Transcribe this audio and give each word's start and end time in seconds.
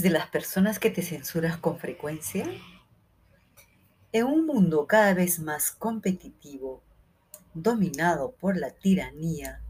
¿Eres 0.00 0.12
de 0.12 0.18
las 0.18 0.30
personas 0.30 0.78
que 0.78 0.88
te 0.88 1.02
censuras 1.02 1.58
con 1.58 1.78
frecuencia? 1.78 2.46
En 4.12 4.24
un 4.24 4.46
mundo 4.46 4.86
cada 4.86 5.12
vez 5.12 5.40
más 5.40 5.72
competitivo, 5.72 6.82
dominado 7.52 8.32
por 8.32 8.56
la 8.56 8.70
tiranía 8.70 9.60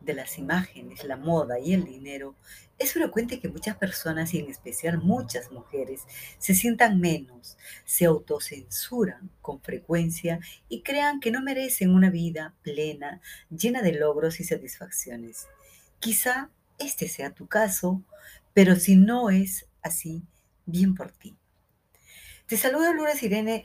de 0.00 0.14
las 0.14 0.38
imágenes, 0.38 1.04
la 1.04 1.18
moda 1.18 1.58
y 1.58 1.74
el 1.74 1.84
dinero, 1.84 2.36
es 2.78 2.94
frecuente 2.94 3.38
que 3.38 3.50
muchas 3.50 3.76
personas, 3.76 4.32
y 4.32 4.38
en 4.38 4.48
especial 4.48 4.96
muchas 4.96 5.52
mujeres, 5.52 6.04
se 6.38 6.54
sientan 6.54 6.98
menos, 6.98 7.58
se 7.84 8.06
autocensuran 8.06 9.28
con 9.42 9.60
frecuencia 9.60 10.40
y 10.70 10.80
crean 10.80 11.20
que 11.20 11.32
no 11.32 11.42
merecen 11.42 11.90
una 11.90 12.08
vida 12.08 12.54
plena, 12.62 13.20
llena 13.50 13.82
de 13.82 13.92
logros 13.92 14.40
y 14.40 14.44
satisfacciones. 14.44 15.48
Quizá 15.98 16.48
este 16.78 17.08
sea 17.08 17.34
tu 17.34 17.46
caso, 17.46 18.02
pero 18.52 18.76
si 18.76 18.96
no 18.96 19.30
es 19.30 19.66
así, 19.82 20.22
bien 20.66 20.94
por 20.94 21.12
ti. 21.12 21.36
Te 22.46 22.56
saluda 22.56 22.92
Lourdes 22.92 23.22
Irene 23.22 23.64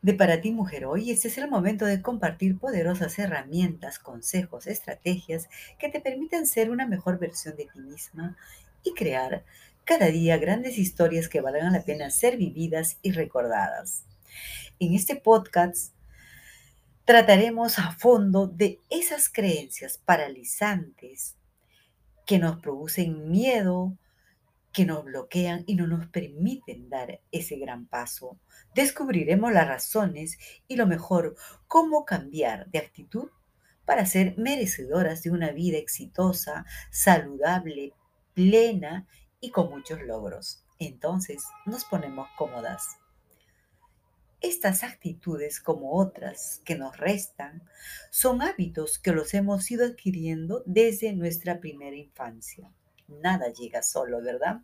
de 0.00 0.14
Para 0.14 0.40
ti 0.40 0.50
Mujer 0.50 0.86
Hoy. 0.86 1.10
Este 1.10 1.28
es 1.28 1.38
el 1.38 1.48
momento 1.48 1.84
de 1.84 2.02
compartir 2.02 2.58
poderosas 2.58 3.18
herramientas, 3.18 3.98
consejos, 3.98 4.66
estrategias 4.66 5.48
que 5.78 5.88
te 5.88 6.00
permitan 6.00 6.46
ser 6.46 6.70
una 6.70 6.86
mejor 6.86 7.18
versión 7.18 7.56
de 7.56 7.66
ti 7.72 7.80
misma 7.80 8.36
y 8.82 8.94
crear 8.94 9.44
cada 9.84 10.06
día 10.06 10.38
grandes 10.38 10.78
historias 10.78 11.28
que 11.28 11.40
valgan 11.40 11.72
la 11.72 11.84
pena 11.84 12.10
ser 12.10 12.36
vividas 12.36 12.98
y 13.02 13.12
recordadas. 13.12 14.04
En 14.78 14.94
este 14.94 15.16
podcast 15.16 15.92
trataremos 17.04 17.78
a 17.78 17.92
fondo 17.92 18.46
de 18.46 18.80
esas 18.90 19.28
creencias 19.28 19.98
paralizantes 19.98 21.36
que 22.26 22.38
nos 22.38 22.60
producen 22.60 23.30
miedo, 23.30 23.96
que 24.72 24.84
nos 24.86 25.04
bloquean 25.04 25.64
y 25.66 25.74
no 25.74 25.86
nos 25.86 26.06
permiten 26.08 26.88
dar 26.88 27.20
ese 27.30 27.56
gran 27.56 27.86
paso. 27.86 28.38
Descubriremos 28.74 29.52
las 29.52 29.68
razones 29.68 30.38
y 30.66 30.76
lo 30.76 30.86
mejor, 30.86 31.36
cómo 31.66 32.04
cambiar 32.04 32.70
de 32.70 32.78
actitud 32.78 33.28
para 33.84 34.06
ser 34.06 34.36
merecedoras 34.38 35.22
de 35.22 35.30
una 35.30 35.52
vida 35.52 35.78
exitosa, 35.78 36.64
saludable, 36.90 37.92
plena 38.34 39.06
y 39.40 39.50
con 39.50 39.70
muchos 39.70 40.00
logros. 40.02 40.64
Entonces 40.78 41.44
nos 41.66 41.84
ponemos 41.84 42.28
cómodas. 42.36 42.96
Estas 44.40 44.82
actitudes, 44.82 45.60
como 45.60 45.92
otras 45.92 46.60
que 46.64 46.74
nos 46.74 46.96
restan, 46.96 47.62
son 48.10 48.42
hábitos 48.42 48.98
que 48.98 49.12
los 49.12 49.34
hemos 49.34 49.70
ido 49.70 49.86
adquiriendo 49.86 50.64
desde 50.66 51.12
nuestra 51.12 51.60
primera 51.60 51.96
infancia. 51.96 52.72
Nada 53.20 53.52
llega 53.52 53.82
solo, 53.82 54.22
¿verdad? 54.22 54.60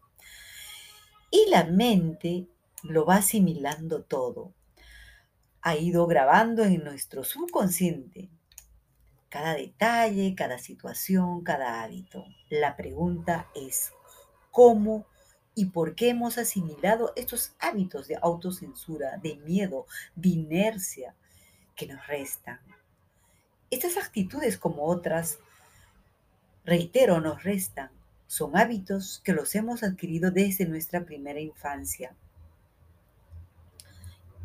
Y 1.30 1.50
la 1.50 1.64
mente 1.64 2.46
lo 2.82 3.04
va 3.04 3.16
asimilando 3.16 4.02
todo. 4.02 4.54
Ha 5.60 5.76
ido 5.76 6.06
grabando 6.06 6.64
en 6.64 6.84
nuestro 6.84 7.24
subconsciente 7.24 8.30
cada 9.28 9.54
detalle, 9.54 10.34
cada 10.34 10.58
situación, 10.58 11.42
cada 11.42 11.82
hábito. 11.82 12.24
La 12.48 12.76
pregunta 12.76 13.48
es, 13.54 13.92
¿cómo 14.50 15.06
y 15.58 15.64
por 15.64 15.96
qué 15.96 16.10
hemos 16.10 16.38
asimilado 16.38 17.12
estos 17.16 17.52
hábitos 17.58 18.06
de 18.06 18.16
autocensura, 18.22 19.18
de 19.20 19.34
miedo, 19.38 19.86
de 20.14 20.28
inercia 20.28 21.16
que 21.74 21.88
nos 21.88 22.06
restan. 22.06 22.60
Estas 23.68 23.96
actitudes 23.96 24.56
como 24.56 24.84
otras, 24.84 25.40
reitero, 26.64 27.20
nos 27.20 27.42
restan. 27.42 27.90
Son 28.28 28.56
hábitos 28.56 29.20
que 29.24 29.32
los 29.32 29.56
hemos 29.56 29.82
adquirido 29.82 30.30
desde 30.30 30.66
nuestra 30.66 31.04
primera 31.04 31.40
infancia. 31.40 32.14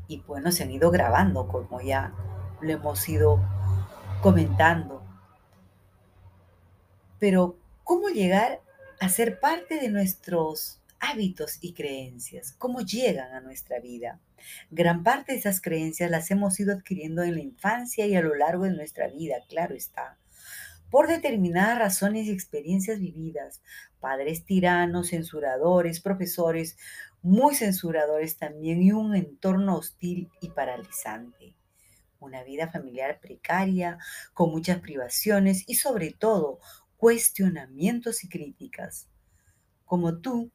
Y 0.07 0.21
bueno, 0.21 0.51
se 0.51 0.63
han 0.63 0.71
ido 0.71 0.89
grabando, 0.89 1.47
como 1.47 1.79
ya 1.81 2.11
lo 2.61 2.71
hemos 2.71 3.07
ido 3.07 3.39
comentando. 4.23 5.03
Pero, 7.19 7.57
¿cómo 7.83 8.09
llegar 8.09 8.61
a 8.99 9.09
ser 9.09 9.39
parte 9.39 9.79
de 9.79 9.89
nuestros 9.89 10.81
hábitos 11.03 11.57
y 11.61 11.73
creencias, 11.73 12.53
cómo 12.57 12.81
llegan 12.81 13.33
a 13.33 13.41
nuestra 13.41 13.79
vida. 13.79 14.19
Gran 14.71 15.03
parte 15.03 15.33
de 15.33 15.39
esas 15.39 15.61
creencias 15.61 16.09
las 16.09 16.31
hemos 16.31 16.59
ido 16.59 16.73
adquiriendo 16.73 17.23
en 17.23 17.35
la 17.35 17.41
infancia 17.41 18.05
y 18.05 18.15
a 18.15 18.21
lo 18.21 18.35
largo 18.35 18.63
de 18.63 18.71
nuestra 18.71 19.07
vida, 19.07 19.35
claro 19.49 19.75
está, 19.75 20.17
por 20.93 21.07
determinadas 21.07 21.79
razones 21.79 22.27
y 22.27 22.31
experiencias 22.31 22.99
vividas, 22.99 23.63
padres 23.99 24.45
tiranos, 24.45 25.07
censuradores, 25.09 25.99
profesores 25.99 26.77
muy 27.23 27.55
censuradores 27.55 28.37
también 28.37 28.83
y 28.83 28.91
un 28.91 29.15
entorno 29.15 29.75
hostil 29.75 30.29
y 30.39 30.49
paralizante. 30.49 31.55
Una 32.19 32.43
vida 32.43 32.71
familiar 32.71 33.19
precaria, 33.19 33.97
con 34.35 34.51
muchas 34.51 34.81
privaciones 34.81 35.63
y 35.65 35.73
sobre 35.73 36.11
todo 36.11 36.59
cuestionamientos 36.95 38.23
y 38.23 38.29
críticas. 38.29 39.07
Como 39.85 40.19
tú, 40.19 40.51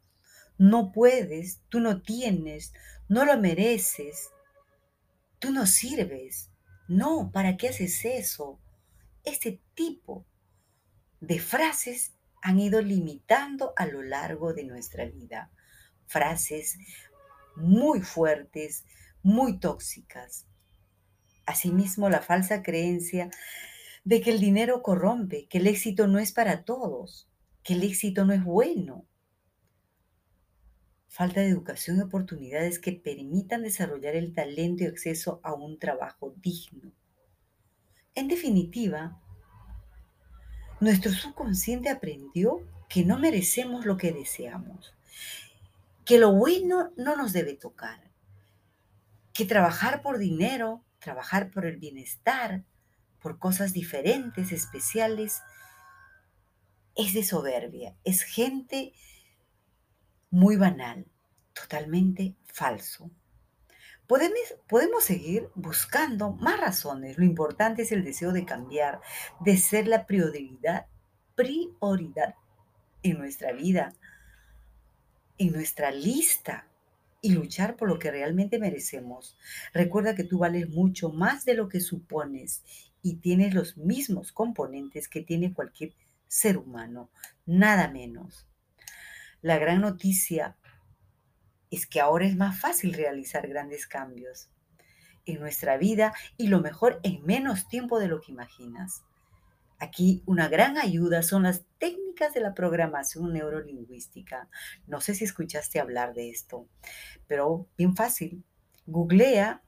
no 0.56 0.93
puedes, 0.93 1.62
tú 1.69 1.81
no 1.81 2.00
tienes, 2.00 2.72
no 3.09 3.25
lo 3.25 3.37
mereces, 3.41 4.31
tú 5.41 5.50
no 5.50 5.66
sirves. 5.66 6.53
No, 6.87 7.32
¿para 7.32 7.56
qué 7.56 7.71
haces 7.71 8.04
eso? 8.04 8.60
Este 9.25 9.60
tipo 9.75 10.28
de 11.20 11.38
frases 11.38 12.14
han 12.42 12.60
ido 12.60 12.80
limitando 12.80 13.72
a 13.76 13.86
lo 13.86 14.02
largo 14.02 14.52
de 14.52 14.64
nuestra 14.64 15.04
vida. 15.06 15.50
Frases 16.06 16.78
muy 17.56 18.00
fuertes, 18.00 18.84
muy 19.22 19.58
tóxicas. 19.58 20.46
Asimismo, 21.46 22.08
la 22.08 22.22
falsa 22.22 22.62
creencia 22.62 23.30
de 24.04 24.20
que 24.20 24.30
el 24.30 24.40
dinero 24.40 24.82
corrompe, 24.82 25.46
que 25.48 25.58
el 25.58 25.66
éxito 25.66 26.06
no 26.06 26.18
es 26.18 26.32
para 26.32 26.64
todos, 26.64 27.28
que 27.62 27.74
el 27.74 27.82
éxito 27.82 28.24
no 28.24 28.32
es 28.32 28.44
bueno, 28.44 29.06
falta 31.08 31.40
de 31.40 31.48
educación 31.48 31.98
y 31.98 32.02
oportunidades 32.02 32.78
que 32.78 32.92
permitan 32.92 33.62
desarrollar 33.62 34.14
el 34.14 34.34
talento 34.34 34.84
y 34.84 34.86
acceso 34.86 35.40
a 35.42 35.52
un 35.52 35.78
trabajo 35.78 36.34
digno. 36.36 36.92
En 38.14 38.28
definitiva, 38.28 39.20
nuestro 40.81 41.12
subconsciente 41.12 41.91
aprendió 41.91 42.61
que 42.89 43.05
no 43.05 43.19
merecemos 43.19 43.84
lo 43.84 43.97
que 43.97 44.12
deseamos, 44.12 44.94
que 46.05 46.19
lo 46.19 46.33
bueno 46.33 46.93
no 46.97 47.16
nos 47.16 47.33
debe 47.33 47.55
tocar, 47.55 48.11
que 49.33 49.44
trabajar 49.44 50.03
por 50.03 50.19
dinero, 50.19 50.83
trabajar 50.99 51.50
por 51.50 51.66
el 51.66 51.77
bienestar, 51.77 52.65
por 53.21 53.39
cosas 53.39 53.72
diferentes, 53.72 54.53
especiales, 54.53 55.43
es 56.95 57.15
de 57.15 57.22
soberbia, 57.22 57.95
es 58.05 58.22
gente 58.22 58.93
muy 60.31 60.56
banal, 60.56 61.06
totalmente 61.53 62.37
falso. 62.47 63.10
Podemos, 64.08 64.56
podemos 64.66 65.04
seguir 65.04 65.50
buscando 65.54 66.32
más 66.32 66.58
razones. 66.58 67.19
Lo 67.19 67.26
importante 67.26 67.82
es 67.82 67.92
el 67.92 68.02
deseo 68.02 68.32
de 68.32 68.46
cambiar, 68.46 69.00
de 69.38 69.58
ser 69.58 69.86
la 69.86 70.06
prioridad, 70.06 70.86
prioridad 71.34 72.34
en 73.02 73.18
nuestra 73.18 73.52
vida, 73.52 73.94
en 75.36 75.52
nuestra 75.52 75.91
lista 75.91 76.66
y 77.20 77.32
luchar 77.32 77.76
por 77.76 77.88
lo 77.88 77.98
que 77.98 78.10
realmente 78.10 78.58
merecemos. 78.58 79.36
Recuerda 79.74 80.15
que 80.15 80.24
tú 80.24 80.38
vales 80.38 80.71
mucho 80.71 81.10
más 81.10 81.44
de 81.44 81.53
lo 81.53 81.68
que 81.68 81.80
supones 81.80 82.65
y 83.03 83.16
tienes 83.16 83.53
los 83.53 83.77
mismos 83.77 84.33
componentes 84.33 85.06
que 85.09 85.21
tiene 85.21 85.53
cualquier 85.53 85.92
ser 86.28 86.56
humano, 86.56 87.10
nada 87.44 87.88
menos. 87.88 88.47
La 89.42 89.59
gran 89.59 89.83
noticia 89.83 90.56
es 91.70 91.86
que 91.86 92.00
ahora 92.00 92.26
es 92.26 92.36
más 92.36 92.60
fácil 92.60 92.94
realizar 92.94 93.47
grandes 93.48 93.86
cambios 93.86 94.48
en 95.26 95.41
nuestra 95.41 95.76
vida 95.76 96.15
y 96.36 96.48
lo 96.48 96.60
mejor 96.60 97.00
en 97.03 97.24
menos 97.24 97.68
tiempo 97.68 97.98
de 97.98 98.09
lo 98.09 98.20
que 98.20 98.32
imaginas. 98.32 99.03
Aquí 99.78 100.22
una 100.26 100.48
gran 100.48 100.78
ayuda 100.78 101.22
son 101.22 101.44
las 101.44 101.65
técnicas 101.78 102.34
de 102.34 102.41
la 102.41 102.54
programación 102.54 103.32
neurolingüística. 103.32 104.48
No 104.86 105.00
sé 105.00 105.15
si 105.15 105.24
escuchaste 105.24 105.78
hablar 105.78 106.15
de 106.15 106.30
esto, 106.30 106.66
pero 107.26 107.68
bien 107.76 107.94
fácil. 107.94 108.42
Googlea 108.86 109.62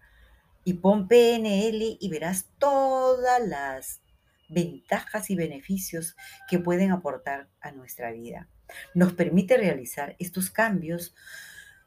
y 0.64 0.74
pon 0.74 1.06
PNL 1.06 1.98
y 2.00 2.08
verás 2.10 2.48
todas 2.58 3.46
las 3.46 4.00
ventajas 4.48 5.30
y 5.30 5.36
beneficios 5.36 6.16
que 6.48 6.58
pueden 6.58 6.90
aportar 6.90 7.48
a 7.60 7.70
nuestra 7.70 8.10
vida 8.10 8.48
nos 8.94 9.12
permite 9.12 9.56
realizar 9.56 10.16
estos 10.18 10.50
cambios 10.50 11.14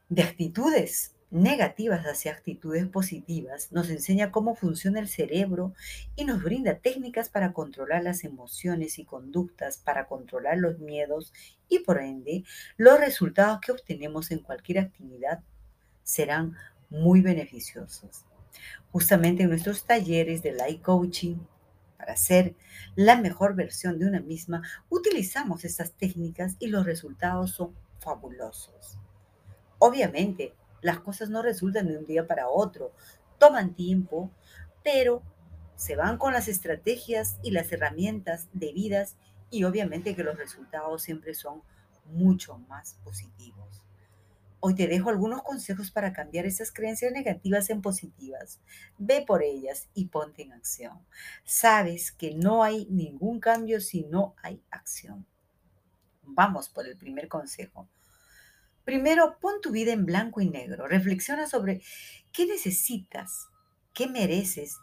de 0.08 0.22
actitudes 0.22 1.14
negativas 1.34 2.04
hacia 2.04 2.30
actitudes 2.30 2.86
positivas, 2.86 3.72
nos 3.72 3.90
enseña 3.90 4.30
cómo 4.30 4.54
funciona 4.54 5.00
el 5.00 5.08
cerebro 5.08 5.74
y 6.14 6.24
nos 6.24 6.42
brinda 6.42 6.78
técnicas 6.78 7.28
para 7.28 7.52
controlar 7.52 8.04
las 8.04 8.22
emociones 8.22 9.00
y 9.00 9.04
conductas, 9.04 9.78
para 9.78 10.06
controlar 10.06 10.58
los 10.58 10.78
miedos 10.78 11.32
y 11.68 11.80
por 11.80 12.00
ende 12.00 12.44
los 12.76 13.00
resultados 13.00 13.60
que 13.60 13.72
obtenemos 13.72 14.30
en 14.30 14.38
cualquier 14.38 14.78
actividad 14.78 15.40
serán 16.04 16.54
muy 16.88 17.20
beneficiosos. 17.20 18.24
Justamente 18.92 19.42
en 19.42 19.48
nuestros 19.48 19.84
talleres 19.84 20.40
de 20.40 20.52
life 20.52 20.82
coaching, 20.82 21.38
para 21.98 22.16
ser 22.16 22.54
la 22.94 23.20
mejor 23.20 23.56
versión 23.56 23.98
de 23.98 24.06
una 24.06 24.20
misma, 24.20 24.62
utilizamos 24.88 25.64
estas 25.64 25.92
técnicas 25.92 26.54
y 26.60 26.68
los 26.68 26.86
resultados 26.86 27.52
son 27.52 27.74
fabulosos. 27.98 28.98
Obviamente, 29.78 30.54
las 30.80 31.00
cosas 31.00 31.30
no 31.30 31.42
resultan 31.42 31.88
de 31.88 31.98
un 31.98 32.04
día 32.04 32.26
para 32.26 32.48
otro, 32.48 32.92
toman 33.38 33.74
tiempo, 33.74 34.30
pero 34.82 35.22
se 35.76 35.96
van 35.96 36.18
con 36.18 36.32
las 36.32 36.48
estrategias 36.48 37.38
y 37.42 37.50
las 37.50 37.72
herramientas 37.72 38.48
debidas 38.52 39.16
y 39.50 39.64
obviamente 39.64 40.14
que 40.14 40.24
los 40.24 40.36
resultados 40.36 41.02
siempre 41.02 41.34
son 41.34 41.62
mucho 42.06 42.58
más 42.68 42.94
positivos. 43.04 43.82
Hoy 44.60 44.74
te 44.74 44.86
dejo 44.86 45.10
algunos 45.10 45.42
consejos 45.42 45.90
para 45.90 46.14
cambiar 46.14 46.46
esas 46.46 46.72
creencias 46.72 47.12
negativas 47.12 47.68
en 47.68 47.82
positivas. 47.82 48.60
Ve 48.96 49.22
por 49.26 49.42
ellas 49.42 49.88
y 49.92 50.06
ponte 50.06 50.42
en 50.42 50.54
acción. 50.54 51.04
Sabes 51.44 52.12
que 52.12 52.34
no 52.34 52.62
hay 52.64 52.86
ningún 52.86 53.40
cambio 53.40 53.80
si 53.80 54.04
no 54.04 54.34
hay 54.42 54.62
acción. 54.70 55.26
Vamos 56.22 56.70
por 56.70 56.86
el 56.86 56.96
primer 56.96 57.28
consejo. 57.28 57.86
Primero, 58.84 59.38
pon 59.40 59.60
tu 59.62 59.70
vida 59.70 59.92
en 59.92 60.06
blanco 60.06 60.40
y 60.40 60.48
negro. 60.48 60.86
Reflexiona 60.86 61.46
sobre 61.46 61.80
qué 62.32 62.46
necesitas, 62.46 63.48
qué 63.92 64.06
mereces 64.06 64.78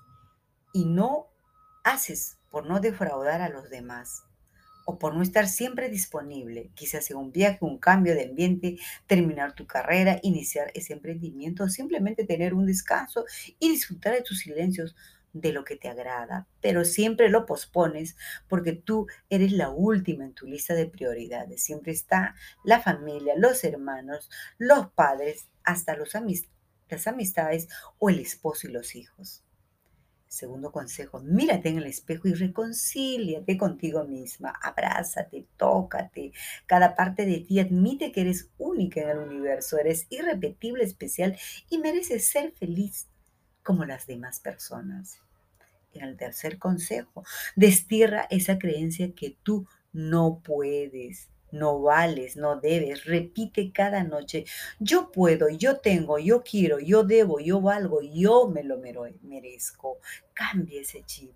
y 0.74 0.86
no 0.86 1.28
haces 1.84 2.40
por 2.50 2.66
no 2.66 2.80
defraudar 2.80 3.42
a 3.42 3.50
los 3.50 3.70
demás 3.70 4.24
o 4.86 4.98
por 4.98 5.16
no 5.16 5.22
estar 5.22 5.48
siempre 5.48 5.90
disponible, 5.90 6.72
quizás 6.74 7.12
en 7.12 7.18
un 7.18 7.32
viaje, 7.32 7.60
un 7.62 7.78
cambio 7.78 8.16
de 8.16 8.26
ambiente, 8.26 8.78
terminar 9.06 9.54
tu 9.54 9.68
carrera, 9.68 10.20
iniciar 10.24 10.72
ese 10.74 10.94
emprendimiento, 10.94 11.64
o 11.64 11.70
simplemente 11.70 12.26
tener 12.26 12.54
un 12.54 12.66
descanso 12.66 13.26
y 13.60 13.70
disfrutar 13.70 14.14
de 14.14 14.24
tus 14.24 14.40
silencios 14.40 14.96
de 15.34 15.54
lo 15.54 15.64
que 15.64 15.76
te 15.76 15.88
agrada, 15.88 16.48
pero 16.62 16.86
siempre 16.86 17.30
lo 17.30 17.46
pospones 17.46 18.16
porque 18.48 18.74
tú 18.74 19.08
eres 19.30 19.52
la 19.52 19.70
última 19.70 20.26
en 20.26 20.34
tu 20.34 20.46
lista 20.46 20.74
de 20.74 20.88
prioridades. 20.88 21.64
Siempre 21.64 21.92
está 21.92 22.36
la 22.64 22.82
familia, 22.82 23.36
los 23.38 23.64
hermanos, 23.64 24.30
los 24.58 24.92
padres, 24.92 25.50
hasta 25.64 25.96
los 25.96 26.12
las 26.90 27.08
amistades 27.08 27.70
o 28.00 28.10
el 28.10 28.20
esposo 28.20 28.68
y 28.68 28.72
los 28.72 28.96
hijos. 28.96 29.44
Segundo 30.32 30.72
consejo, 30.72 31.20
mírate 31.20 31.68
en 31.68 31.80
el 31.80 31.88
espejo 31.88 32.30
y 32.30 32.34
reconcíliate 32.34 33.58
contigo 33.58 34.06
misma. 34.06 34.54
Abrázate, 34.62 35.46
tócate. 35.58 36.32
Cada 36.66 36.96
parte 36.96 37.26
de 37.26 37.42
ti 37.42 37.60
admite 37.60 38.14
que 38.14 38.22
eres 38.22 38.50
única 38.58 39.02
en 39.02 39.10
el 39.10 39.18
universo, 39.18 39.78
eres 39.78 40.08
irrepetible, 40.10 40.86
especial 40.86 41.38
y 41.70 41.80
mereces 41.80 42.28
ser 42.28 42.54
feliz 42.54 43.11
como 43.64 43.86
las 43.86 44.08
demás 44.08 44.40
personas. 44.40 45.20
En 45.94 46.04
el 46.04 46.18
tercer 46.18 46.58
consejo, 46.58 47.24
destierra 47.56 48.28
esa 48.30 48.58
creencia 48.58 49.14
que 49.14 49.36
tú 49.44 49.68
no 49.92 50.42
puedes, 50.44 51.30
no 51.52 51.82
vales, 51.82 52.38
no 52.38 52.60
debes. 52.60 53.06
Repite 53.06 53.72
cada 53.72 54.04
noche, 54.04 54.46
yo 54.80 55.12
puedo, 55.12 55.50
yo 55.50 55.78
tengo, 55.78 56.18
yo 56.18 56.44
quiero, 56.44 56.80
yo 56.80 57.04
debo, 57.04 57.40
yo 57.40 57.62
valgo, 57.62 58.02
yo 58.02 58.48
me 58.48 58.64
lo 58.64 58.80
merezco. 59.22 59.98
Cambia 60.34 60.82
ese 60.82 61.04
chip. 61.06 61.34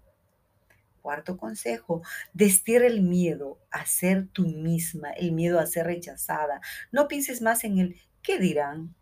Cuarto 1.02 1.38
consejo, 1.38 2.02
destierra 2.34 2.88
el 2.88 3.02
miedo 3.02 3.60
a 3.70 3.86
ser 3.86 4.28
tú 4.30 4.48
misma, 4.48 5.12
el 5.12 5.34
miedo 5.34 5.60
a 5.60 5.68
ser 5.68 5.86
rechazada. 5.86 6.62
No 6.92 7.08
pienses 7.08 7.42
más 7.42 7.64
en 7.64 7.78
el 7.78 8.02
qué 8.24 8.40
dirán. 8.40 8.96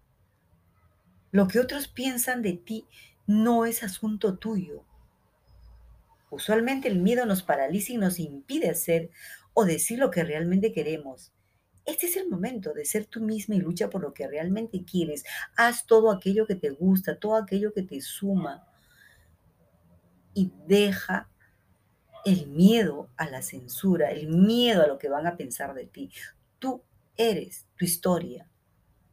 Lo 1.32 1.48
que 1.48 1.60
otros 1.60 1.88
piensan 1.88 2.42
de 2.42 2.54
ti 2.54 2.86
no 3.28 3.66
es 3.66 3.84
asunto 3.84 4.38
tuyo. 4.38 4.84
Usualmente 6.30 6.88
el 6.88 7.00
miedo 7.00 7.26
nos 7.26 7.44
paraliza 7.44 7.94
y 7.94 7.98
nos 7.98 8.20
impide 8.20 8.70
hacer 8.70 9.12
o 9.54 9.66
decir 9.66 10.00
lo 10.00 10.10
que 10.10 10.24
realmente 10.24 10.74
queremos. 10.74 11.32
Este 11.86 12.08
es 12.08 12.16
el 12.16 12.30
momento 12.30 12.74
de 12.74 12.86
ser 12.86 13.06
tú 13.06 13.22
misma 13.22 13.56
y 13.56 13.60
lucha 13.60 13.90
por 13.90 14.02
lo 14.02 14.14
que 14.14 14.28
realmente 14.28 14.84
quieres. 14.84 15.24
Haz 15.58 15.86
todo 15.86 16.12
aquello 16.12 16.48
que 16.48 16.56
te 16.56 16.70
gusta, 16.70 17.20
todo 17.20 17.36
aquello 17.36 17.74
que 17.74 17.84
te 17.84 18.02
suma. 18.02 18.66
Y 20.34 20.52
deja 20.66 21.30
el 22.26 22.48
miedo 22.48 23.10
a 23.18 23.30
la 23.30 23.42
censura, 23.42 24.12
el 24.12 24.30
miedo 24.30 24.84
a 24.84 24.88
lo 24.88 24.98
que 24.98 25.10
van 25.10 25.28
a 25.28 25.36
pensar 25.36 25.74
de 25.74 25.86
ti. 25.86 26.10
Tú 26.58 26.82
eres 27.18 27.68
tu 27.76 27.86
historia, 27.86 28.50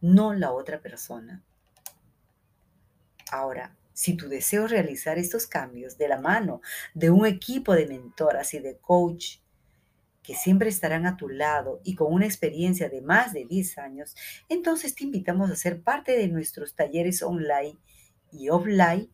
no 0.01 0.33
la 0.33 0.53
otra 0.53 0.81
persona. 0.81 1.43
Ahora, 3.33 3.77
si 3.93 4.17
tu 4.17 4.29
deseo 4.29 4.65
es 4.65 4.71
realizar 4.71 5.19
estos 5.19 5.47
cambios 5.47 5.99
de 5.99 6.09
la 6.09 6.21
mano 6.21 6.61
de 6.95 7.11
un 7.11 7.27
equipo 7.27 7.75
de 7.75 7.87
mentoras 7.87 8.55
y 8.55 8.61
de 8.61 8.79
coach 8.79 9.39
que 10.23 10.35
siempre 10.35 10.69
estarán 10.69 11.07
a 11.07 11.17
tu 11.17 11.29
lado 11.29 11.81
y 11.83 11.95
con 11.95 12.13
una 12.13 12.27
experiencia 12.27 12.89
de 12.89 13.01
más 13.01 13.33
de 13.33 13.47
10 13.47 13.79
años, 13.79 14.15
entonces 14.49 14.95
te 14.95 15.05
invitamos 15.05 15.51
a 15.51 15.57
ser 15.57 15.83
parte 15.83 16.13
de 16.13 16.29
nuestros 16.29 16.75
talleres 16.75 17.23
online 17.23 17.79
y 18.33 18.49
offline 18.49 19.11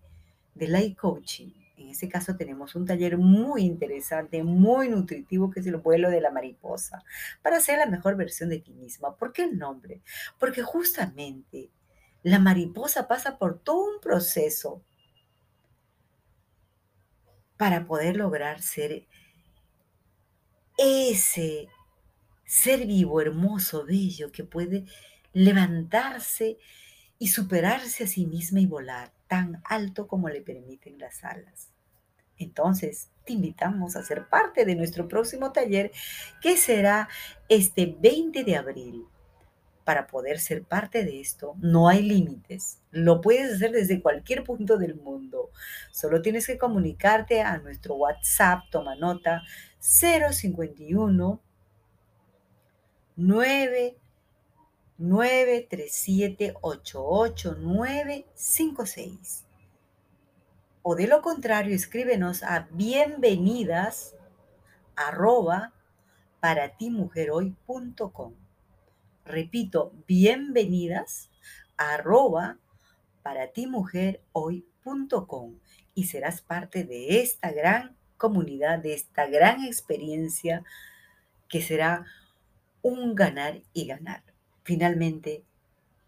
de 0.54 0.68
Life 0.68 0.96
Coaching. 0.96 1.52
En 1.76 1.90
este 1.90 2.08
caso 2.08 2.36
tenemos 2.36 2.74
un 2.74 2.86
taller 2.86 3.18
muy 3.18 3.62
interesante, 3.62 4.42
muy 4.42 4.88
nutritivo, 4.88 5.50
que 5.50 5.60
es 5.60 5.66
el 5.66 5.76
vuelo 5.76 6.10
de 6.10 6.20
la 6.20 6.30
mariposa, 6.30 7.02
para 7.42 7.60
ser 7.60 7.78
la 7.78 7.86
mejor 7.86 8.16
versión 8.16 8.48
de 8.48 8.58
ti 8.58 8.72
misma. 8.72 9.14
¿Por 9.16 9.32
qué 9.32 9.44
el 9.44 9.58
nombre? 9.58 10.02
Porque 10.38 10.62
justamente 10.62 11.70
la 12.26 12.40
mariposa 12.40 13.06
pasa 13.06 13.38
por 13.38 13.60
todo 13.60 13.84
un 13.84 14.00
proceso 14.00 14.82
para 17.56 17.86
poder 17.86 18.16
lograr 18.16 18.62
ser 18.62 19.06
ese 20.76 21.68
ser 22.44 22.84
vivo, 22.84 23.20
hermoso, 23.20 23.86
bello, 23.86 24.32
que 24.32 24.42
puede 24.42 24.86
levantarse 25.34 26.58
y 27.16 27.28
superarse 27.28 28.02
a 28.02 28.08
sí 28.08 28.26
misma 28.26 28.58
y 28.58 28.66
volar 28.66 29.12
tan 29.28 29.62
alto 29.64 30.08
como 30.08 30.28
le 30.28 30.42
permiten 30.42 30.98
las 30.98 31.22
alas. 31.22 31.70
Entonces, 32.38 33.08
te 33.24 33.34
invitamos 33.34 33.94
a 33.94 34.02
ser 34.02 34.28
parte 34.28 34.64
de 34.64 34.74
nuestro 34.74 35.06
próximo 35.06 35.52
taller 35.52 35.92
que 36.42 36.56
será 36.56 37.08
este 37.48 37.96
20 38.00 38.42
de 38.42 38.56
abril 38.56 39.06
para 39.86 40.08
poder 40.08 40.40
ser 40.40 40.64
parte 40.64 41.04
de 41.04 41.20
esto, 41.20 41.54
no 41.60 41.88
hay 41.88 42.02
límites. 42.02 42.80
Lo 42.90 43.20
puedes 43.20 43.54
hacer 43.54 43.70
desde 43.70 44.02
cualquier 44.02 44.42
punto 44.42 44.78
del 44.78 44.96
mundo. 44.96 45.50
Solo 45.92 46.22
tienes 46.22 46.48
que 46.48 46.58
comunicarte 46.58 47.40
a 47.42 47.56
nuestro 47.58 47.94
WhatsApp, 47.94 48.64
toma 48.68 48.96
nota, 48.96 49.44
051 49.78 51.40
9 53.14 53.96
O 60.82 60.96
de 60.96 61.06
lo 61.06 61.22
contrario, 61.22 61.76
escríbenos 61.76 62.42
a 62.42 62.66
bienvenidas 62.72 64.16
arroba 64.96 65.72
para 66.40 66.76
ti 66.76 66.90
Repito, 69.26 69.92
bienvenidas 70.06 71.30
arroba 71.76 72.58
para 73.24 73.48
ti 73.48 73.66
mujer 73.66 74.20
hoy.com 74.30 75.58
y 75.96 76.04
serás 76.04 76.42
parte 76.42 76.84
de 76.84 77.20
esta 77.22 77.50
gran 77.50 77.96
comunidad, 78.18 78.78
de 78.78 78.94
esta 78.94 79.26
gran 79.26 79.64
experiencia 79.64 80.62
que 81.48 81.60
será 81.60 82.06
un 82.82 83.16
ganar 83.16 83.62
y 83.72 83.86
ganar. 83.86 84.22
Finalmente, 84.62 85.42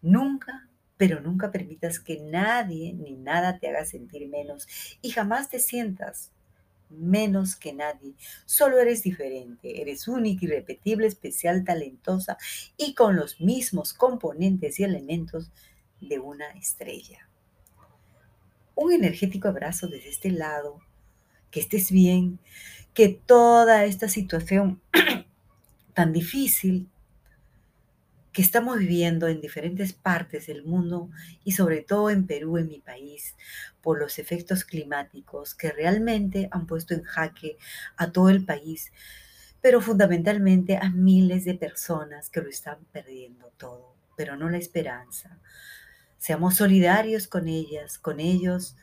nunca, 0.01 0.69
pero 0.95 1.19
nunca 1.19 1.51
permitas 1.51 1.99
que 1.99 2.21
nadie 2.21 2.93
ni 2.93 3.17
nada 3.17 3.59
te 3.59 3.67
haga 3.67 3.83
sentir 3.83 4.29
menos 4.29 4.65
y 5.01 5.09
jamás 5.09 5.49
te 5.49 5.59
sientas 5.59 6.31
menos 6.89 7.55
que 7.55 7.73
nadie. 7.73 8.13
Solo 8.45 8.79
eres 8.79 9.03
diferente, 9.03 9.81
eres 9.81 10.07
única, 10.07 10.45
irrepetible, 10.45 11.07
especial, 11.07 11.63
talentosa 11.63 12.37
y 12.77 12.93
con 12.93 13.15
los 13.15 13.39
mismos 13.39 13.93
componentes 13.93 14.79
y 14.79 14.83
elementos 14.83 15.51
de 16.01 16.19
una 16.19 16.49
estrella. 16.51 17.27
Un 18.75 18.93
energético 18.93 19.49
abrazo 19.49 19.87
desde 19.87 20.09
este 20.09 20.31
lado, 20.31 20.79
que 21.51 21.59
estés 21.59 21.91
bien, 21.91 22.39
que 22.93 23.09
toda 23.09 23.85
esta 23.85 24.07
situación 24.07 24.81
tan 25.93 26.13
difícil 26.13 26.87
que 28.31 28.41
estamos 28.41 28.77
viviendo 28.77 29.27
en 29.27 29.41
diferentes 29.41 29.93
partes 29.93 30.47
del 30.47 30.63
mundo 30.63 31.09
y 31.43 31.53
sobre 31.53 31.81
todo 31.81 32.09
en 32.09 32.27
Perú, 32.27 32.57
en 32.57 32.67
mi 32.67 32.79
país, 32.79 33.35
por 33.81 33.99
los 33.99 34.19
efectos 34.19 34.65
climáticos 34.65 35.55
que 35.55 35.71
realmente 35.71 36.47
han 36.51 36.67
puesto 36.67 36.93
en 36.93 37.03
jaque 37.03 37.57
a 37.97 38.11
todo 38.11 38.29
el 38.29 38.45
país, 38.45 38.91
pero 39.61 39.81
fundamentalmente 39.81 40.77
a 40.77 40.89
miles 40.89 41.43
de 41.45 41.55
personas 41.55 42.29
que 42.29 42.41
lo 42.41 42.49
están 42.49 42.77
perdiendo 42.91 43.51
todo, 43.57 43.95
pero 44.15 44.35
no 44.35 44.49
la 44.49 44.57
esperanza. 44.57 45.39
Seamos 46.17 46.57
solidarios 46.57 47.27
con 47.27 47.47
ellas, 47.47 47.97
con 47.97 48.19
ellos, 48.19 48.75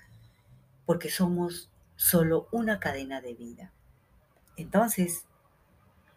porque 0.86 1.08
somos 1.08 1.70
solo 1.94 2.48
una 2.50 2.80
cadena 2.80 3.20
de 3.20 3.34
vida. 3.34 3.72
Entonces, 4.56 5.24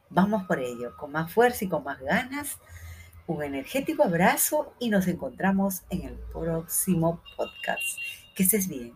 vamos 0.09 0.43
por 0.48 0.59
ello, 0.59 0.95
con 0.98 1.12
más 1.12 1.31
fuerza 1.31 1.65
y 1.65 1.69
con 1.69 1.83
más 1.83 2.00
ganas 2.00 2.57
un 3.29 3.43
energético 3.43 4.03
abrazo 4.03 4.74
y 4.79 4.89
nos 4.89 5.07
encontramos 5.07 5.83
en 5.91 6.01
el 6.01 6.13
próximo 6.33 7.21
podcast. 7.38 8.00
Que 8.36 8.41
estés 8.41 8.67
bien. 8.67 8.93